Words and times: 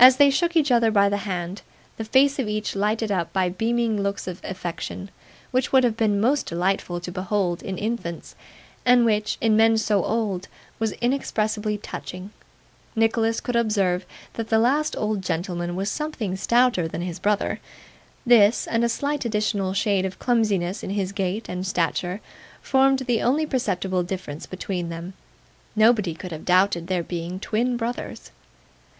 As 0.00 0.16
they 0.16 0.28
shook 0.28 0.56
each 0.56 0.72
other 0.72 0.90
by 0.90 1.08
the 1.08 1.18
hand: 1.18 1.62
the 1.96 2.02
face 2.02 2.40
of 2.40 2.48
each 2.48 2.74
lighted 2.74 3.12
up 3.12 3.32
by 3.32 3.48
beaming 3.48 4.02
looks 4.02 4.26
of 4.26 4.40
affection, 4.42 5.08
which 5.52 5.70
would 5.72 5.84
have 5.84 5.96
been 5.96 6.20
most 6.20 6.46
delightful 6.46 6.98
to 6.98 7.12
behold 7.12 7.62
in 7.62 7.78
infants, 7.78 8.34
and 8.84 9.04
which, 9.04 9.38
in 9.40 9.56
men 9.56 9.78
so 9.78 10.04
old, 10.04 10.48
was 10.80 10.90
inexpressibly 11.00 11.78
touching: 11.78 12.30
Nicholas 12.96 13.40
could 13.40 13.54
observe 13.54 14.04
that 14.32 14.48
the 14.48 14.58
last 14.58 14.96
old 14.96 15.22
gentleman 15.22 15.76
was 15.76 15.88
something 15.88 16.34
stouter 16.34 16.88
than 16.88 17.02
his 17.02 17.20
brother; 17.20 17.60
this, 18.26 18.66
and 18.66 18.82
a 18.82 18.88
slight 18.88 19.24
additional 19.24 19.72
shade 19.74 20.04
of 20.04 20.18
clumsiness 20.18 20.82
in 20.82 20.90
his 20.90 21.12
gait 21.12 21.48
and 21.48 21.64
stature, 21.64 22.20
formed 22.60 22.98
the 23.06 23.22
only 23.22 23.46
perceptible 23.46 24.02
difference 24.02 24.44
between 24.44 24.88
them. 24.88 25.12
Nobody 25.76 26.14
could 26.16 26.32
have 26.32 26.44
doubted 26.44 26.88
their 26.88 27.04
being 27.04 27.38
twin 27.38 27.76
brothers. 27.76 28.32